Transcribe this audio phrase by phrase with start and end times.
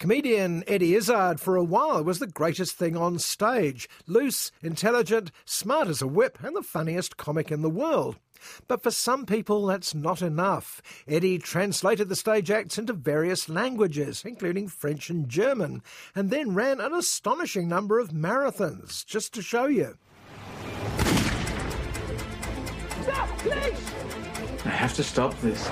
[0.00, 3.86] Comedian Eddie Izzard for a while was the greatest thing on stage.
[4.06, 8.16] Loose, intelligent, smart as a whip, and the funniest comic in the world.
[8.66, 10.80] But for some people, that's not enough.
[11.06, 15.82] Eddie translated the stage acts into various languages, including French and German,
[16.14, 19.98] and then ran an astonishing number of marathons, just to show you.
[23.02, 23.92] Stop, please!
[24.64, 25.68] I have to stop this.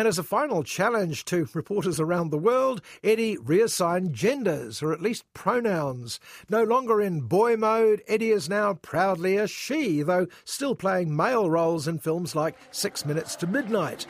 [0.00, 5.02] And as a final challenge to reporters around the world, Eddie reassigned genders, or at
[5.02, 6.18] least pronouns.
[6.48, 11.50] No longer in boy mode, Eddie is now proudly a she, though still playing male
[11.50, 14.06] roles in films like Six Minutes to Midnight.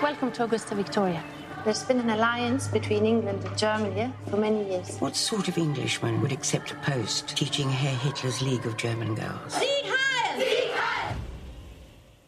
[0.00, 1.22] Welcome to Augusta Victoria.
[1.66, 4.96] There's been an alliance between England and Germany for many years.
[4.98, 9.60] What sort of Englishman would accept a post teaching Herr Hitler's League of German Girls?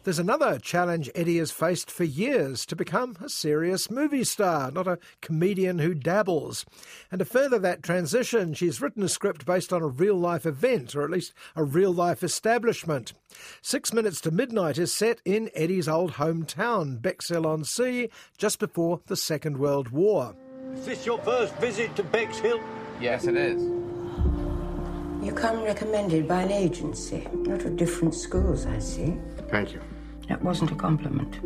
[0.07, 4.87] There's another challenge Eddie has faced for years to become a serious movie star, not
[4.87, 6.65] a comedian who dabbles.
[7.11, 10.95] And to further that transition, she's written a script based on a real life event,
[10.95, 13.11] or at least a real life establishment.
[13.61, 19.01] Six Minutes to Midnight is set in Eddie's old hometown, Bexhill on Sea, just before
[19.07, 20.33] the Second World War.
[20.73, 22.61] Is this your first visit to Bexhill?
[23.01, 23.61] Yes, it is.
[25.21, 29.17] You come recommended by an agency, not of different schools, I see.
[29.49, 29.81] Thank you.
[30.27, 31.39] That wasn't a compliment.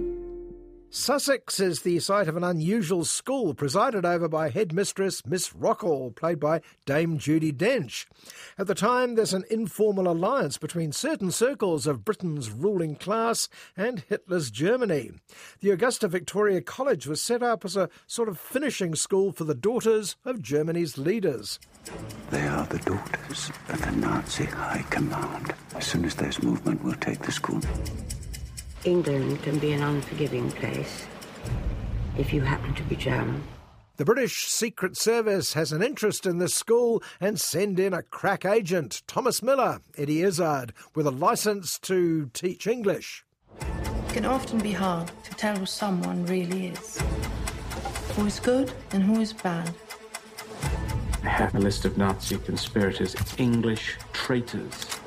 [0.93, 6.37] Sussex is the site of an unusual school presided over by headmistress Miss Rocholl, played
[6.37, 8.07] by Dame Judi Dench.
[8.57, 13.47] At the time, there's an informal alliance between certain circles of Britain's ruling class
[13.77, 15.11] and Hitler's Germany.
[15.61, 19.55] The Augusta Victoria College was set up as a sort of finishing school for the
[19.55, 21.57] daughters of Germany's leaders.
[22.31, 25.53] They are the daughters of the Nazi High Command.
[25.73, 27.61] As soon as there's movement, we'll take the school.
[28.83, 31.05] England can be an unforgiving place
[32.17, 33.43] if you happen to be German.
[33.97, 38.45] The British Secret Service has an interest in this school and send in a crack
[38.45, 43.23] agent, Thomas Miller, Eddie Izzard, with a license to teach English.
[43.59, 46.99] It can often be hard to tell who someone really is.
[48.15, 49.71] Who is good and who is bad.
[51.23, 55.00] I have a list of Nazi conspirators, English traitors.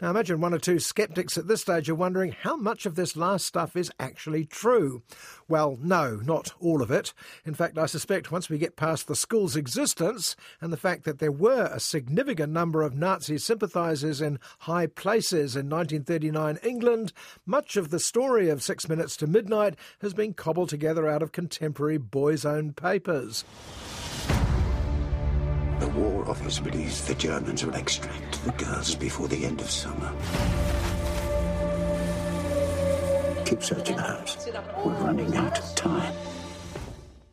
[0.00, 3.16] Now, imagine one or two skeptics at this stage are wondering how much of this
[3.16, 5.02] last stuff is actually true.
[5.46, 7.12] Well, no, not all of it.
[7.44, 11.18] In fact, I suspect once we get past the school's existence and the fact that
[11.18, 17.12] there were a significant number of Nazi sympathisers in high places in 1939 England,
[17.44, 21.32] much of the story of Six Minutes to Midnight has been cobbled together out of
[21.32, 23.44] contemporary boys' own papers.
[25.94, 30.12] War Office believes the Germans will extract the girls before the end of summer.
[33.44, 34.36] Keep searching out.
[34.84, 36.14] We're running out of time.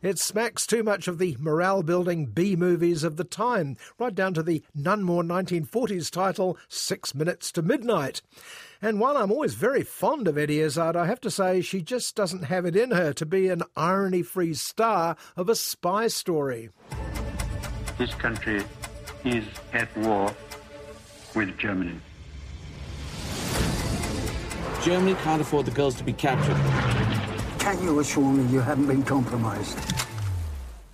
[0.00, 4.32] It smacks too much of the morale building B movies of the time, right down
[4.34, 8.22] to the none more 1940s title, Six Minutes to Midnight.
[8.80, 12.14] And while I'm always very fond of Eddie Izzard, I have to say she just
[12.14, 16.70] doesn't have it in her to be an irony free star of a spy story.
[17.98, 18.62] This country
[19.24, 20.32] is at war
[21.34, 21.98] with Germany.
[24.84, 26.56] Germany can't afford the girls to be captured.
[27.58, 29.76] Can you assure me you haven't been compromised?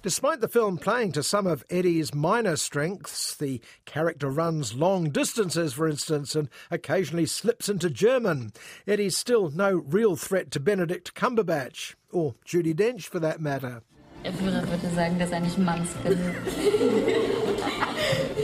[0.00, 5.74] Despite the film playing to some of Eddie's minor strengths, the character runs long distances,
[5.74, 8.52] for instance, and occasionally slips into German.
[8.86, 13.82] Eddie's still no real threat to Benedict Cumberbatch, or Judi Dench for that matter.
[14.24, 16.18] Der Führer würde sagen, dass er nicht Mannskin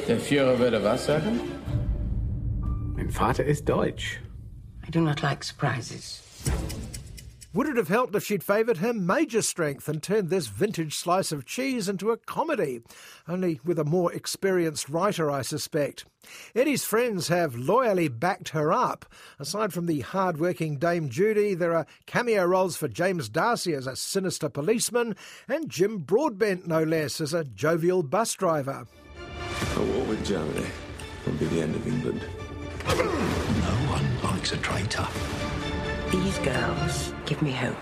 [0.07, 1.41] Der Führer würde was sagen?
[2.97, 4.21] Mein Vater ist Deutsch.
[4.87, 6.23] I do not like surprises.
[7.53, 11.33] Would it have helped if she'd favoured her major strength and turned this vintage slice
[11.33, 12.81] of cheese into a comedy?
[13.27, 16.05] Only with a more experienced writer, I suspect.
[16.55, 19.05] Eddie's friends have loyally backed her up.
[19.41, 23.97] Aside from the hard-working Dame Judi, there are cameo roles for James D'Arcy as a
[23.97, 25.17] sinister policeman
[25.49, 28.87] and Jim Broadbent, no less, as a jovial bus driver.
[29.75, 30.67] A war with Germany
[31.27, 32.23] will be the end of England.
[32.87, 35.09] No one likes a traitor.
[36.11, 37.77] These girls give me hope.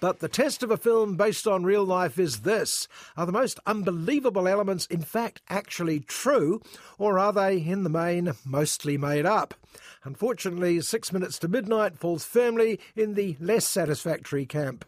[0.00, 3.60] But the test of a film based on real life is this Are the most
[3.66, 6.62] unbelievable elements, in fact, actually true,
[6.98, 9.54] or are they, in the main, mostly made up?
[10.02, 14.84] Unfortunately, Six Minutes to Midnight falls firmly in the less satisfactory camp.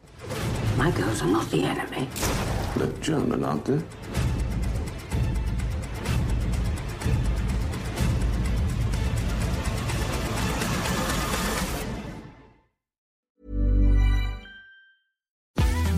[0.77, 2.09] My girls are not the enemy.
[2.77, 3.83] They're German, aren't they?